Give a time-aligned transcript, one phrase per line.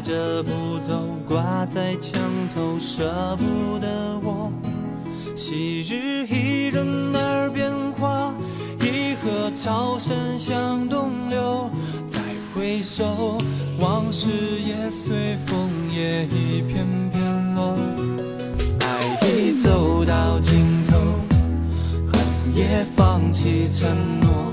[0.00, 0.92] 着不走，
[1.26, 2.20] 挂在墙
[2.54, 4.50] 头，舍不得我。
[5.36, 8.32] 昔日伊人耳边话，
[8.80, 11.70] 一河潮声向东流。
[12.08, 12.18] 再
[12.54, 13.38] 回首，
[13.80, 14.30] 往事
[14.66, 17.76] 也随风，也一片片落。
[18.80, 20.98] 爱已走到尽头，
[22.12, 22.20] 恨
[22.54, 23.88] 也放弃承
[24.20, 24.52] 诺。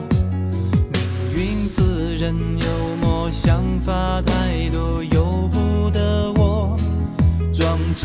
[0.94, 1.02] 命
[1.36, 2.66] 运自认幽
[3.02, 4.45] 默，想法太。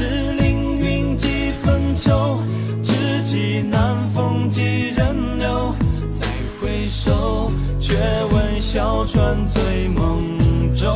[0.00, 2.38] 知凌云几分秋，
[2.82, 4.62] 知己难逢几
[4.96, 5.74] 人留，
[6.10, 6.26] 再
[6.58, 7.98] 回首却
[8.32, 10.86] 闻小船醉梦中。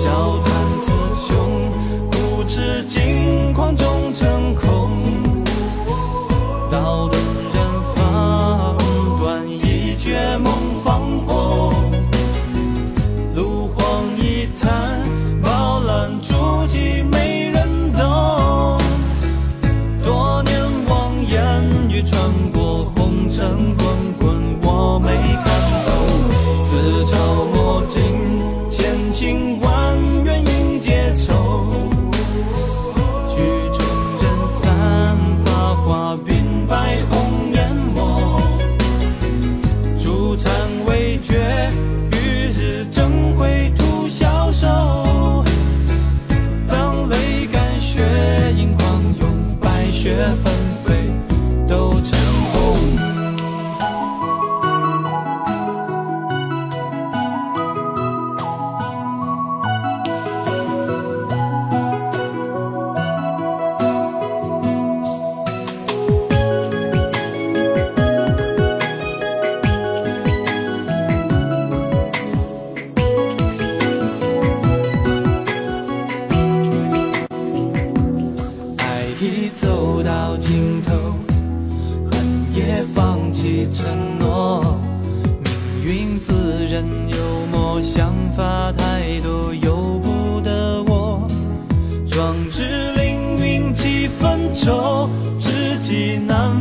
[0.00, 0.92] 笑叹词
[1.26, 3.89] 穷，不知金矿中。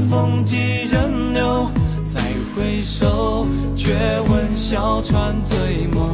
[0.09, 0.57] 风急
[0.91, 1.69] 人留，
[2.07, 2.19] 再
[2.55, 3.45] 回首，
[3.75, 6.08] 却闻小船醉梦。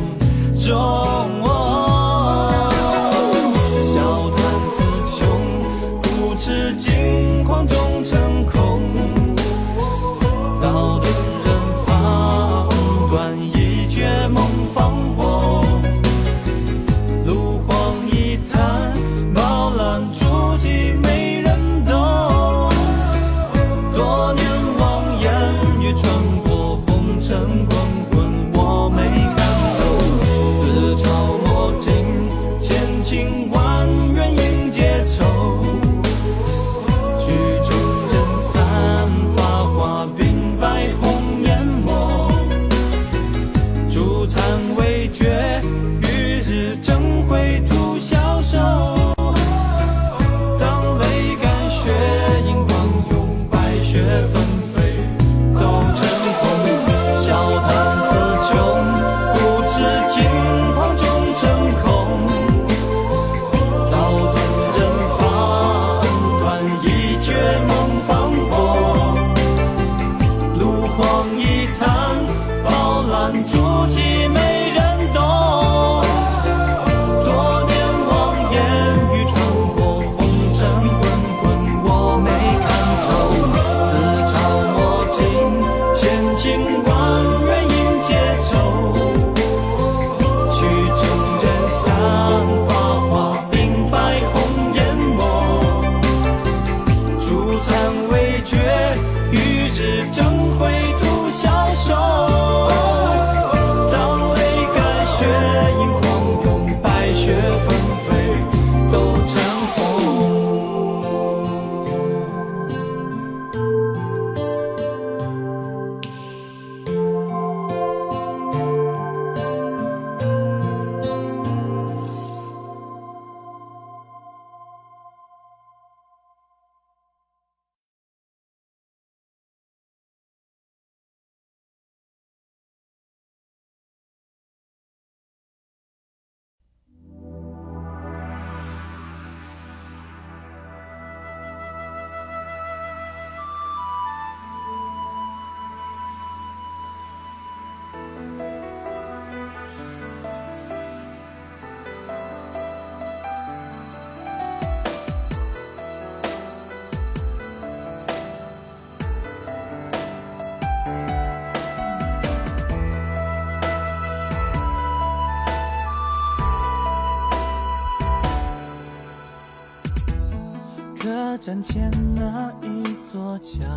[171.46, 173.68] 山前那一座桥，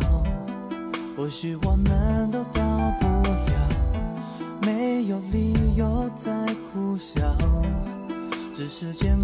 [1.15, 2.63] 或许我们都到
[2.99, 3.69] 不了，
[4.63, 6.31] 没有理由再
[6.73, 7.37] 苦笑，
[8.55, 9.19] 只是见。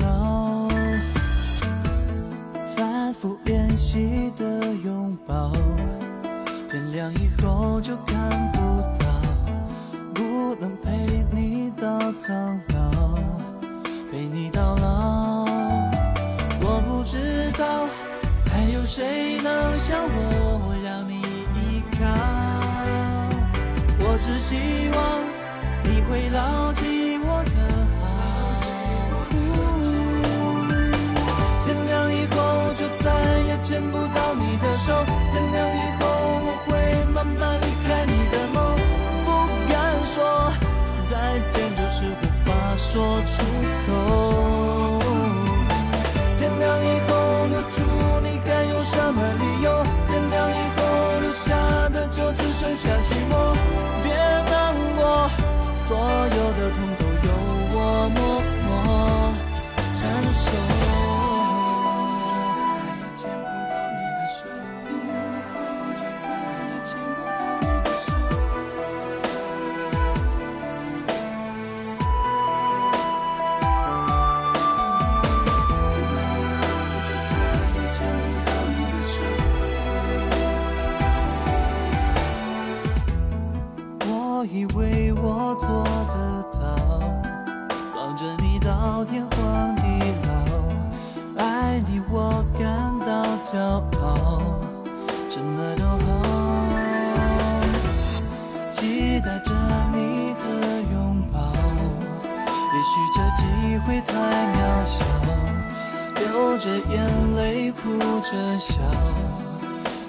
[106.66, 106.98] 着眼
[107.36, 107.80] 泪哭
[108.24, 108.82] 着笑，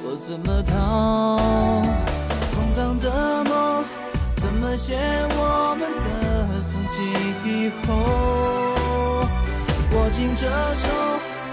[0.03, 1.37] 我怎么逃？
[2.55, 3.85] 空荡的梦
[4.37, 4.97] 怎么写
[5.37, 6.09] 我们的
[6.73, 6.97] 从今
[7.45, 7.93] 以后？
[9.93, 10.89] 握紧这手，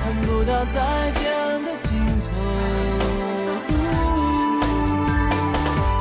[0.01, 1.21] 看不到再见
[1.65, 1.91] 的尽
[2.23, 2.25] 头。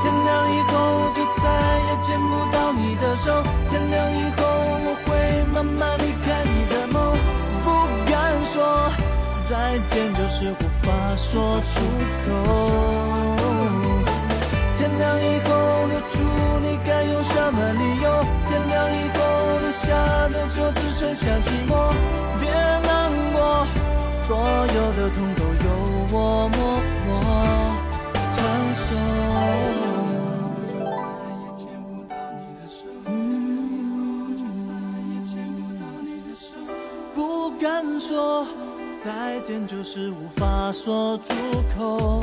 [0.00, 0.72] 天亮以后
[1.16, 1.44] 就再
[1.88, 3.42] 也见不到你的手，
[9.72, 11.80] 再见，就是无法说出
[12.26, 12.28] 口。
[14.76, 15.48] 天亮以后
[15.88, 16.14] 留住
[16.60, 18.06] 你，该用什么理由？
[18.48, 19.18] 天亮以后
[19.60, 19.88] 留下
[20.28, 21.72] 的就只剩下寂寞。
[22.38, 22.92] 别难
[23.32, 23.66] 过，
[24.28, 25.66] 所有的痛都由
[26.12, 26.14] 我
[26.50, 26.58] 默
[27.06, 27.10] 默
[28.34, 28.38] 承
[28.76, 28.84] 受。
[30.76, 30.84] 我
[34.54, 34.68] 再
[35.08, 36.44] 也牵不到你的手
[37.14, 37.16] 不
[37.52, 37.64] 敢
[37.98, 38.44] 说
[39.04, 41.34] 再见，就是无法说出
[41.76, 42.22] 口。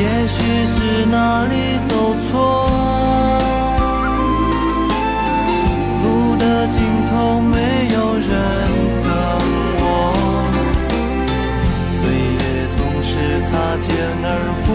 [0.00, 1.54] 也许是哪里
[1.88, 1.92] 走
[2.30, 2.32] 错。
[6.02, 6.04] 路
[6.36, 6.80] 的尽
[7.10, 7.54] 头没
[7.92, 8.24] 有人
[9.04, 9.08] 等
[9.82, 9.84] 我，
[11.92, 11.98] 岁
[12.32, 12.40] 月
[12.76, 13.88] 总是擦肩
[14.24, 14.26] 而
[14.66, 14.70] 过，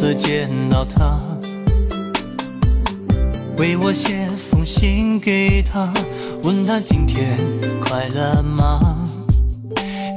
[0.00, 1.20] 次见到他，
[3.58, 5.92] 为我写封信给他，
[6.42, 7.36] 问他今天
[7.84, 8.96] 快乐吗？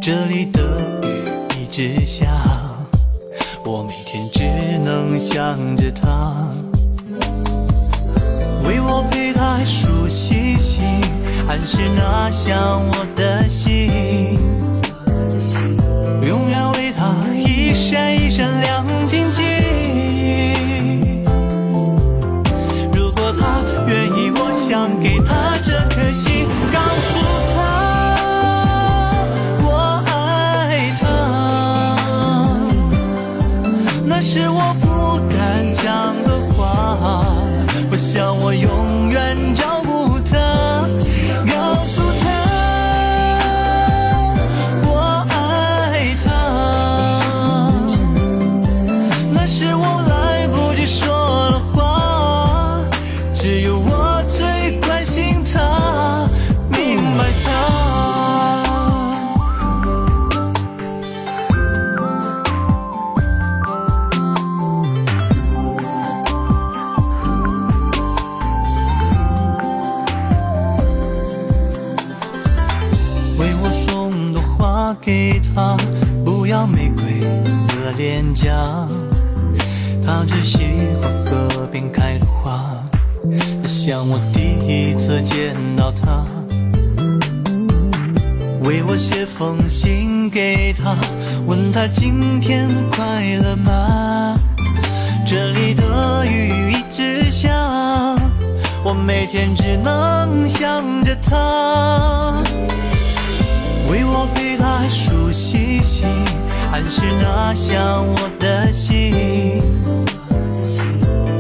[0.01, 2.27] 这里的雨一直下，
[3.65, 6.47] 我每天只能想着他。
[8.65, 10.81] 为我陪他数星星，
[11.49, 14.39] 按时拿向我的心，
[16.25, 16.62] 永远。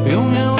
[0.05, 0.52] 永远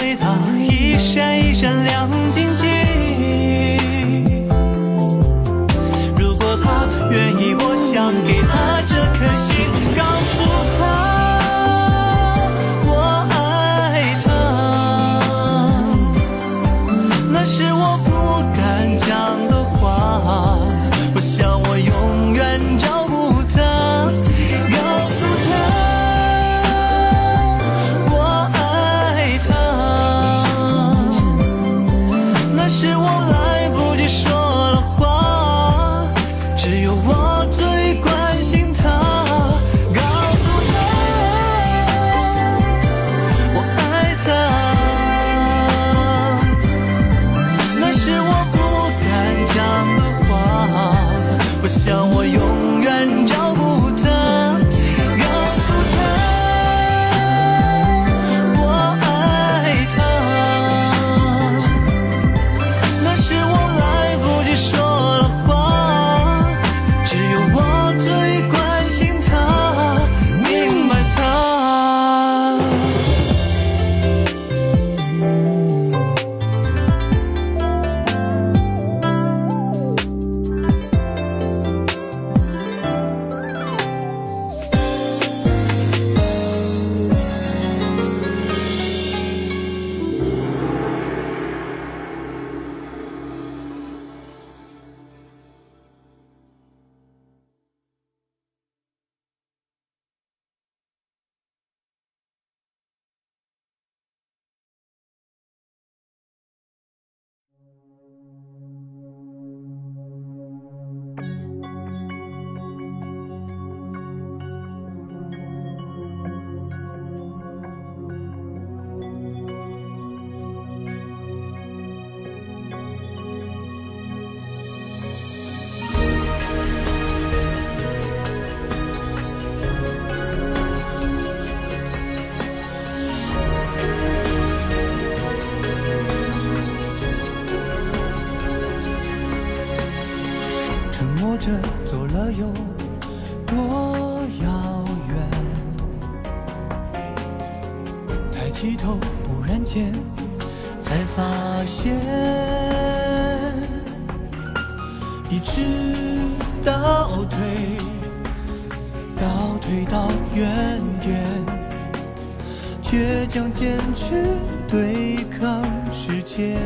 [162.93, 164.23] 倔强坚持
[164.67, 166.59] 对抗时间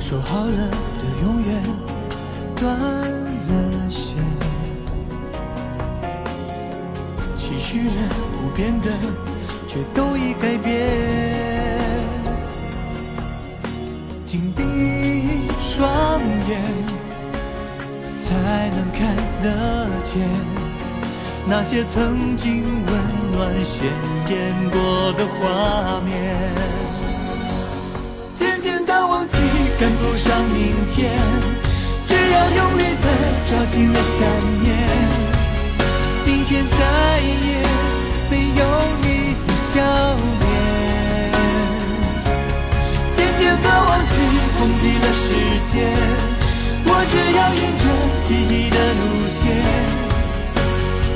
[0.00, 1.62] 说好了的永远
[2.56, 4.16] 断了线
[7.36, 8.08] 期许了
[8.40, 8.92] 不变的
[9.66, 11.28] 却都已改变。
[14.24, 14.62] 紧闭
[15.60, 16.62] 双眼
[18.18, 20.57] 才能看得见。
[21.50, 22.92] 那些曾经温
[23.32, 23.86] 暖鲜
[24.28, 26.12] 艳过的画面。
[28.34, 29.38] 渐渐的忘记，
[29.80, 31.18] 赶不上明天，
[32.06, 33.08] 只要用力的
[33.46, 34.28] 抓紧了想
[34.62, 34.76] 念。
[36.26, 36.76] 明天再
[37.18, 37.64] 也
[38.30, 38.62] 没有
[39.00, 39.80] 你的笑
[40.40, 40.46] 脸，
[43.16, 43.48] 渐渐。
[43.62, 44.12] 的忘记，
[44.60, 45.24] 忘记了时
[45.72, 45.74] 间，
[46.84, 47.84] 我只要沿着
[48.28, 49.42] 记忆的路线，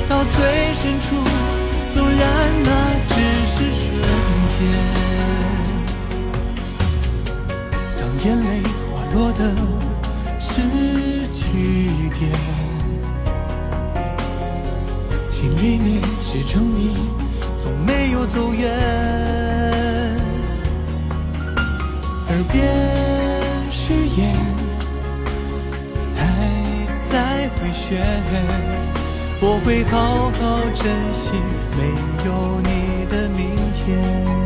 [0.09, 1.15] 到最深处，
[1.93, 2.21] 纵然
[2.63, 2.69] 那
[3.09, 3.85] 只是瞬
[4.57, 4.59] 间。
[7.97, 8.49] 当眼泪
[8.89, 9.41] 滑落的
[10.39, 10.51] 是
[11.33, 11.41] 句
[12.17, 12.21] 点，
[15.29, 16.95] 心里面是成你，
[17.61, 18.61] 从没有走远。
[22.29, 22.53] 耳边
[23.69, 24.35] 誓言
[26.15, 26.19] 还
[27.09, 28.01] 在回旋，
[29.45, 31.33] 我会好好珍惜
[31.75, 31.83] 没
[32.23, 34.42] 有你的明天。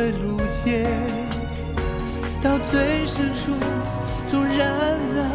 [0.00, 0.90] 的路线
[2.40, 3.52] 到最深处
[4.26, 5.28] 纵然那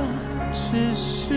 [0.52, 1.36] 只是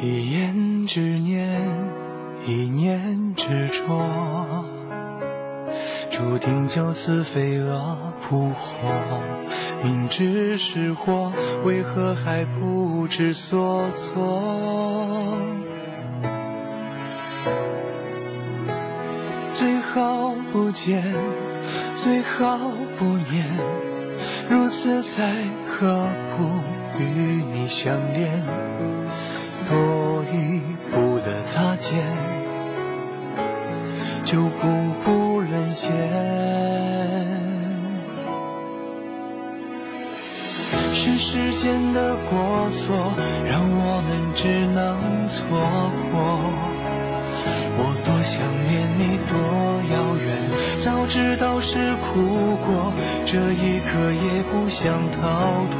[0.00, 1.60] 一言之念，
[2.46, 4.64] 一念执着，
[6.08, 8.88] 注定就此飞蛾扑火，
[9.82, 11.32] 明知是祸，
[11.64, 15.36] 为何还不知所措？
[19.52, 21.02] 最好不见，
[21.96, 22.56] 最好
[22.96, 23.44] 不念，
[24.48, 25.34] 如此才
[25.66, 28.30] 何不与你相恋？
[34.30, 34.68] 就步
[35.02, 35.90] 步沦陷。
[40.92, 43.14] 是时间的过错，
[43.48, 45.40] 让我们只能错
[46.12, 46.14] 过。
[47.78, 49.32] 我多想念你，多
[49.94, 50.28] 遥远。
[50.82, 52.20] 早知道是苦
[52.66, 52.92] 果，
[53.24, 55.16] 这一刻也不想逃
[55.72, 55.78] 脱。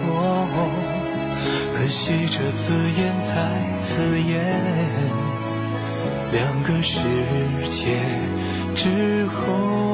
[1.76, 3.36] 可惜这字眼太
[3.82, 4.32] 刺眼，
[6.32, 6.98] 两个世
[7.70, 8.00] 界
[8.78, 9.87] 之后，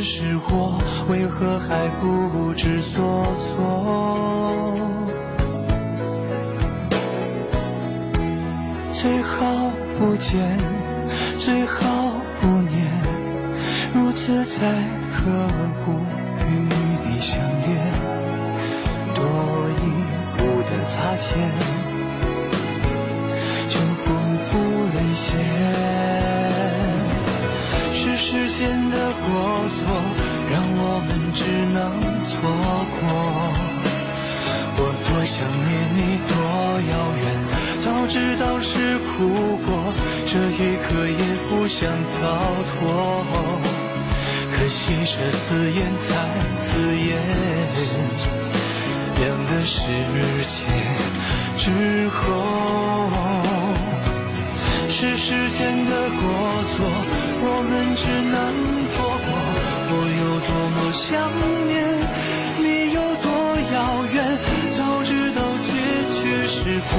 [0.00, 0.78] 明知是祸，
[1.10, 4.74] 为何还不知所措？
[8.94, 10.58] 最好不见，
[11.38, 11.82] 最好
[12.40, 12.90] 不念，
[13.92, 14.64] 如此才
[15.12, 15.20] 可
[15.84, 16.50] 不与
[17.06, 17.76] 你相恋。
[19.14, 19.22] 多
[19.76, 19.84] 一
[20.38, 21.36] 步的擦肩，
[28.60, 29.24] 间的过
[29.72, 29.80] 错，
[30.52, 31.40] 让我们只
[31.72, 31.80] 能
[32.28, 32.30] 错
[32.92, 33.00] 过。
[34.76, 36.30] 我多想念你，多
[36.92, 36.92] 遥
[37.22, 37.24] 远，
[37.80, 38.68] 早知道是
[38.98, 39.68] 苦果，
[40.26, 41.88] 这一刻也不想
[42.20, 42.20] 逃
[42.68, 42.76] 脱。
[44.52, 46.08] 可惜这字眼太
[46.60, 46.68] 刺
[47.08, 47.16] 眼，
[49.16, 49.80] 两个世
[50.44, 50.60] 界
[51.56, 51.64] 之
[52.10, 52.79] 后。
[55.00, 56.20] 是时间的过
[56.76, 56.84] 错，
[57.40, 58.36] 我们只能
[58.92, 59.32] 错过。
[59.88, 61.08] 我有多么想
[61.64, 61.72] 念，
[62.60, 63.26] 你有多
[63.72, 63.76] 遥
[64.12, 64.20] 远。
[64.76, 65.72] 早知道结
[66.20, 66.92] 局是不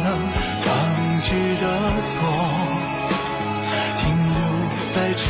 [0.00, 0.08] 能
[0.64, 0.66] 抗
[1.20, 1.28] 拒
[1.60, 1.64] 的
[2.08, 2.24] 错，
[4.00, 4.00] 停
[4.32, 4.40] 留
[4.94, 5.20] 在这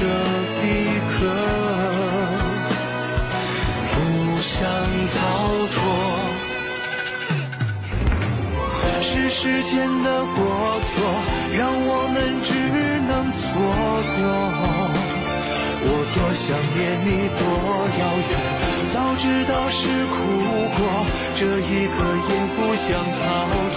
[0.62, 0.70] 一
[1.10, 1.26] 刻，
[3.90, 3.98] 不
[4.38, 4.54] 想
[5.18, 5.41] 逃
[9.12, 10.92] 是时间的过错。
[11.52, 12.48] 让我们只
[13.04, 13.40] 能错
[14.16, 14.18] 过。
[15.84, 17.44] 我多想念你，多
[18.00, 18.32] 遥远。
[18.88, 20.14] 早知道是苦
[20.76, 20.80] 果，
[21.34, 21.96] 这一刻
[22.30, 22.88] 也不想
[23.20, 23.20] 逃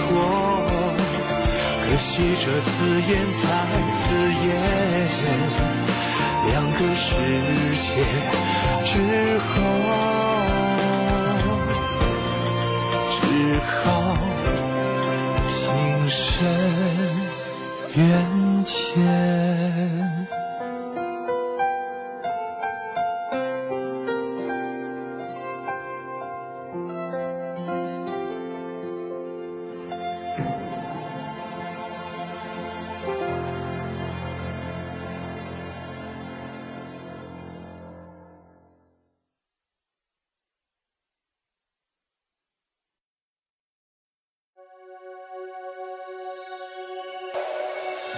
[1.84, 2.08] 可惜
[2.40, 2.74] 这字
[3.06, 3.44] 眼太
[3.98, 4.02] 刺
[4.42, 4.48] 眼，
[6.48, 7.04] 两个世
[7.82, 7.86] 界
[8.84, 8.90] 之
[9.38, 9.44] 后，
[13.10, 13.14] 只
[13.84, 13.84] 好
[16.36, 17.86] 情深。
[17.94, 18.14] 眼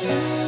[0.01, 0.48] 前。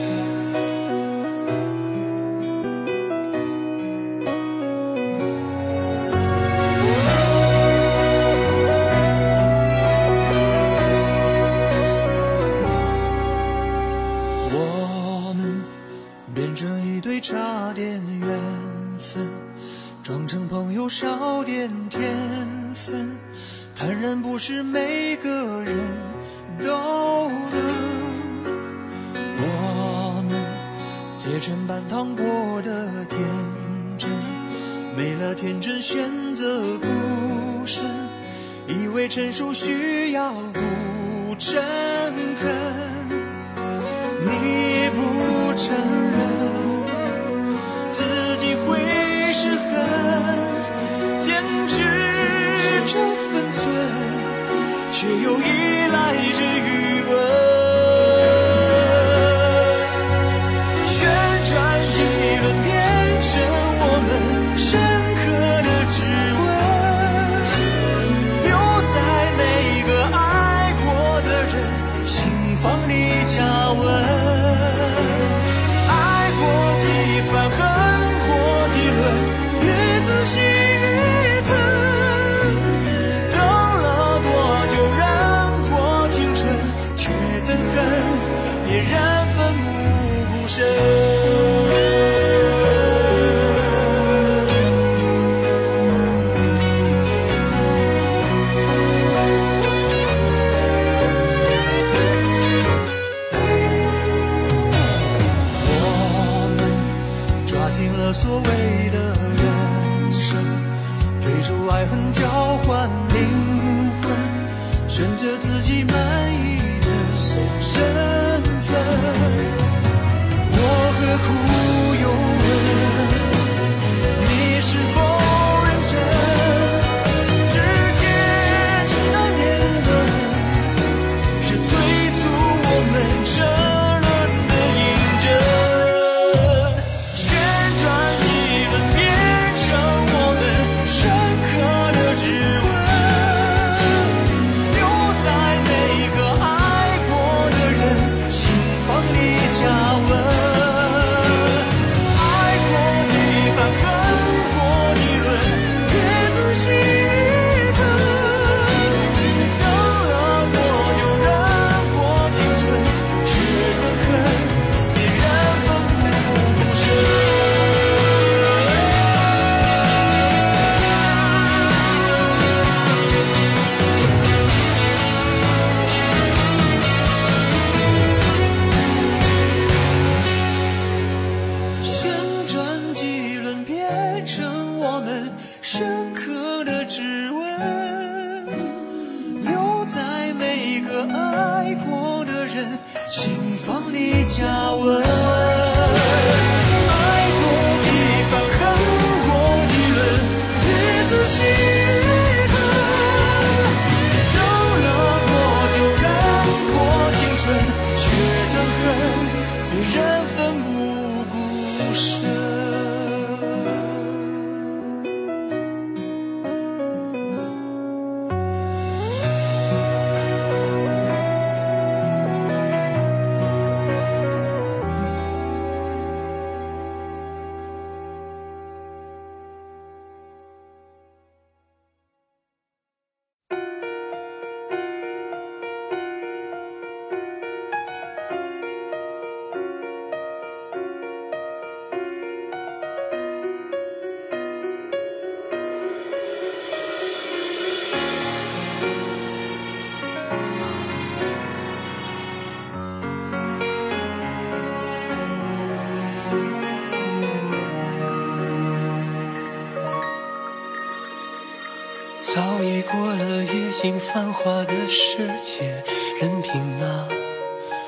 [264.13, 265.85] 繁华的世界，
[266.21, 267.07] 任凭那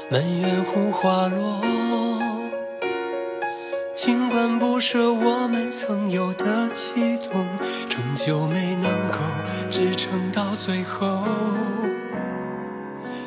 [0.09, 1.61] 满园红花落。
[3.93, 7.45] 尽管不舍我们曾有的激动，
[7.89, 9.19] 终究没能够
[9.69, 11.25] 支撑到最后。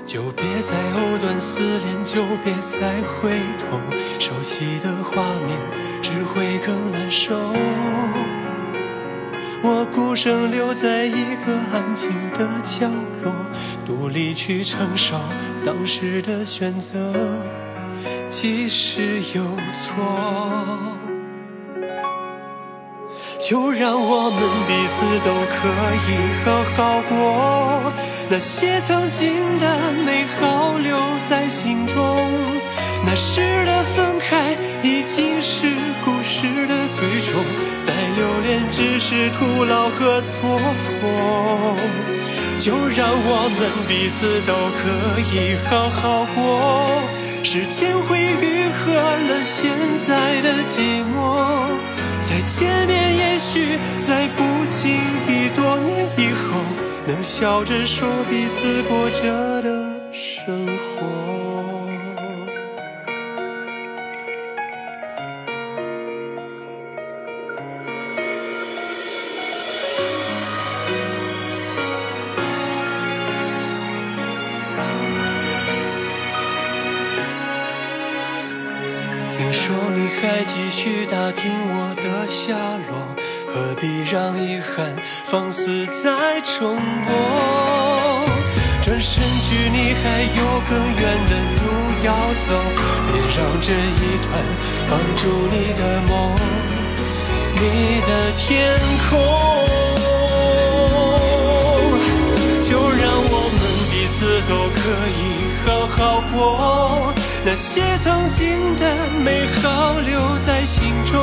[0.06, 3.78] 就别再藕断丝连，就别再回头，
[4.20, 5.58] 熟悉的画面
[6.02, 7.36] 只会更难受。
[9.68, 12.88] 我孤身留在一个安静的角
[13.24, 13.34] 落，
[13.84, 15.16] 独立去承受
[15.66, 17.12] 当时的选择，
[18.30, 19.44] 即使有
[19.74, 20.06] 错。
[23.42, 25.58] 就让我们彼此都可
[26.06, 26.08] 以
[26.44, 26.46] 好
[26.78, 27.92] 好过，
[28.30, 29.66] 那些曾经的
[30.06, 30.96] 美好留
[31.28, 32.30] 在心中。
[33.04, 34.05] 那时的分
[36.96, 37.44] 最终，
[37.86, 40.60] 再留恋只是徒劳和蹉
[41.02, 41.04] 跎。
[42.58, 44.84] 就让我们彼此都可
[45.20, 47.04] 以好好过，
[47.44, 49.70] 时间会愈合了现
[50.08, 51.14] 在的寂寞。
[52.22, 53.78] 再见面，也许
[54.08, 54.42] 在不
[54.72, 56.64] 经意多年以后，
[57.06, 59.75] 能笑着说彼此过着的
[82.46, 82.94] 下落，
[83.48, 84.94] 何必让遗憾
[85.26, 87.10] 放肆再重播？
[88.84, 91.34] 转身去，你还有更远的
[91.64, 91.66] 路
[92.04, 92.14] 要
[92.46, 92.50] 走，
[93.08, 94.30] 别让这一段
[94.88, 96.14] 绑住你的梦，
[97.56, 98.78] 你的天
[99.10, 99.18] 空。
[102.62, 104.80] 就让我们彼此都可
[105.10, 105.20] 以
[105.66, 107.12] 好好过，
[107.44, 108.84] 那些曾经的
[109.24, 111.16] 美好留在心中。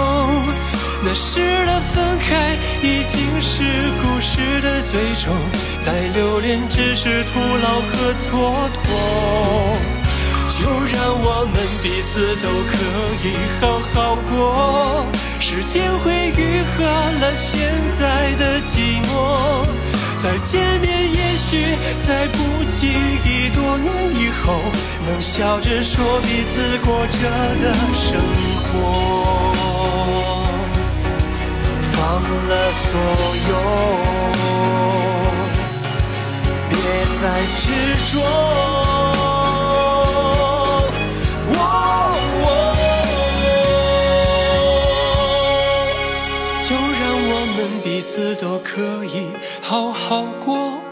[1.04, 3.64] 那时的分开已经是
[4.00, 5.34] 故事的最终，
[5.84, 8.30] 再留恋只是徒劳和蹉
[8.70, 8.88] 跎。
[10.54, 12.72] 就让我们彼此都可
[13.26, 13.26] 以
[13.60, 15.04] 好好过，
[15.40, 17.58] 时间会愈合了现
[17.98, 19.66] 在的寂寞。
[20.22, 21.66] 再见面，也许
[22.06, 22.38] 在不
[22.78, 22.88] 经
[23.24, 24.62] 意多年以后，
[25.04, 27.28] 能笑着说彼此过着
[27.60, 28.22] 的生
[28.68, 28.72] 活，
[32.12, 32.90] 忘了所
[33.48, 33.52] 有，
[36.68, 36.76] 别
[37.22, 37.24] 再
[37.56, 37.64] 执
[38.12, 38.14] 着。
[46.68, 48.68] 就让我们彼此都可
[49.06, 49.16] 以
[49.62, 50.82] 好好过，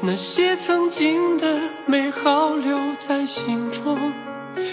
[0.00, 1.46] 那些曾经的
[1.86, 4.12] 美好留在心中。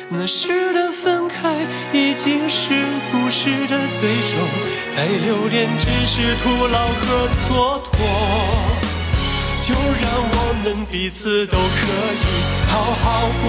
[0.09, 1.53] 那时的分开
[1.93, 2.73] 已经是
[3.11, 4.33] 故事的最终，
[4.95, 7.99] 再留恋只是徒劳和蹉跎。
[9.63, 12.23] 就让我们彼此都可以
[12.67, 13.05] 好好
[13.41, 13.47] 过，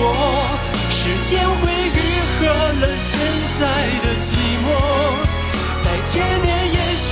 [0.90, 1.98] 时间会愈
[2.36, 2.38] 合
[2.80, 3.10] 了现
[3.58, 3.60] 在
[4.04, 4.30] 的寂
[4.62, 4.64] 寞。
[5.82, 6.78] 再见面，也
[7.08, 7.10] 许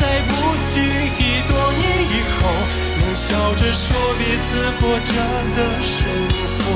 [0.00, 0.30] 在不
[0.72, 2.38] 经意多年以后，
[2.98, 3.86] 能笑着说
[4.18, 4.50] 彼此
[4.80, 5.12] 过着
[5.54, 5.94] 的生
[6.64, 6.66] 活。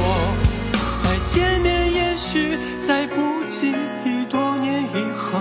[1.33, 3.73] 见面，也许在不经
[4.05, 5.41] 意多年以后，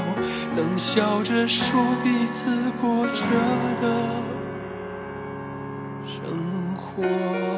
[0.56, 3.24] 能笑着说彼此过着
[3.82, 3.86] 的
[6.08, 7.51] 生活。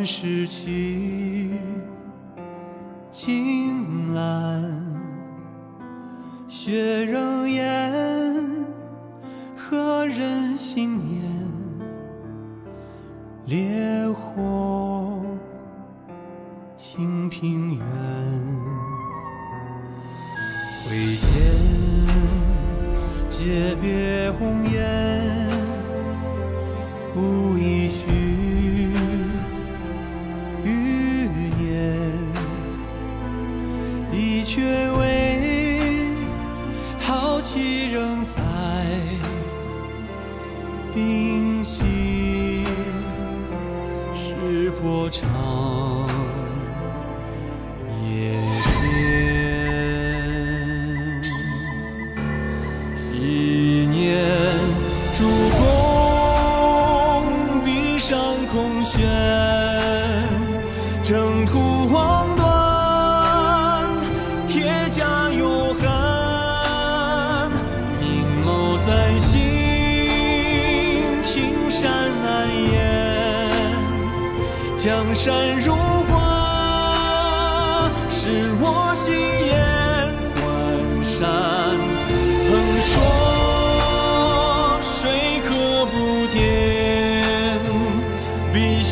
[0.00, 1.50] 乱世起，
[3.10, 4.64] 青蓝，
[6.48, 7.99] 雪仍掩，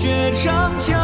[0.08, 0.97] 越，长桥。